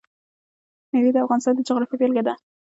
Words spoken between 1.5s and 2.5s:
د جغرافیې بېلګه ده.